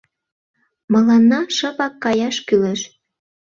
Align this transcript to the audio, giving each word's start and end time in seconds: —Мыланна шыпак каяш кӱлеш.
—Мыланна 0.91 1.41
шыпак 1.57 1.93
каяш 2.03 2.37
кӱлеш. 2.47 2.81